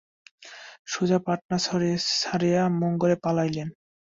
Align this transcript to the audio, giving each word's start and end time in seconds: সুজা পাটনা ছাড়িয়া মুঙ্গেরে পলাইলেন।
সুজা 0.87 1.19
পাটনা 1.25 1.57
ছাড়িয়া 2.21 2.63
মুঙ্গেরে 2.79 3.15
পলাইলেন। 3.23 3.67